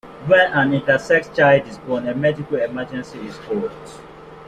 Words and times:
When 0.25 0.51
an 0.53 0.71
intersex 0.71 1.31
child 1.35 1.67
is 1.67 1.75
first 1.77 1.85
born, 1.85 2.07
a 2.07 2.15
"medical 2.15 2.57
emergency" 2.57 3.19
is 3.19 3.35
called. 3.37 3.69